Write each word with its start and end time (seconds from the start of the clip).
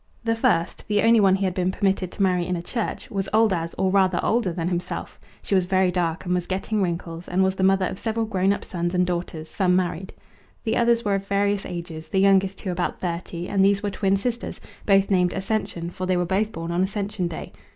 The 0.23 0.35
first, 0.35 0.87
the 0.87 1.03
only 1.03 1.19
one 1.19 1.35
he 1.35 1.45
had 1.45 1.53
been 1.53 1.71
permitted 1.71 2.11
to 2.13 2.23
marry 2.23 2.47
in 2.47 2.55
a 2.55 2.61
church, 2.63 3.11
was 3.11 3.29
old 3.31 3.53
as 3.53 3.75
or 3.75 3.91
rather 3.91 4.19
older 4.23 4.51
than 4.51 4.67
himself; 4.67 5.19
she 5.43 5.53
was 5.53 5.65
very 5.65 5.91
dark 5.91 6.25
and 6.25 6.33
was 6.33 6.47
getting 6.47 6.81
wrinkles, 6.81 7.27
and 7.27 7.43
was 7.43 7.53
the 7.53 7.61
mother 7.61 7.85
of 7.85 7.99
several 7.99 8.25
grown 8.25 8.51
up 8.51 8.65
sons 8.65 8.95
and 8.95 9.05
daughters, 9.05 9.47
some 9.47 9.75
married. 9.75 10.11
The 10.63 10.75
others 10.75 11.05
were 11.05 11.13
of 11.13 11.27
various 11.27 11.67
ages, 11.67 12.07
the 12.07 12.19
youngest 12.19 12.57
two 12.57 12.71
about 12.71 12.99
thirty; 12.99 13.47
and 13.47 13.63
these 13.63 13.83
were 13.83 13.91
twin 13.91 14.17
sisters, 14.17 14.59
both 14.87 15.11
named 15.11 15.33
Ascension, 15.33 15.91
for 15.91 16.07
they 16.07 16.17
were 16.17 16.25
both 16.25 16.51
born 16.51 16.71
on 16.71 16.81
Ascension 16.83 17.27
Day. 17.27 17.51